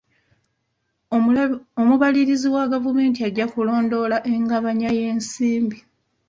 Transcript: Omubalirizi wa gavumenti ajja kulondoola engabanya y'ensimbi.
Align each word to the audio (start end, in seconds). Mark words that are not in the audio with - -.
Omubalirizi 1.81 2.47
wa 2.55 2.63
gavumenti 2.73 3.19
ajja 3.27 3.45
kulondoola 3.53 4.17
engabanya 4.33 4.89
y'ensimbi. 4.97 5.77